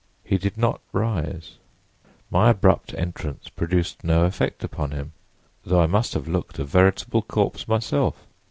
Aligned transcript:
He 0.23 0.39
did 0.39 0.57
not 0.57 0.81
rise: 0.93 1.57
my 2.31 2.49
abrupt 2.49 2.91
entrance 2.95 3.49
produced 3.49 4.03
no 4.03 4.25
effect 4.25 4.63
upon 4.63 4.89
him, 4.89 5.11
though 5.63 5.79
I 5.83 5.85
must 5.85 6.15
have 6.15 6.27
looked 6.27 6.57
a 6.57 6.63
veritable 6.63 7.21
corpse 7.21 7.67
myself. 7.67 8.15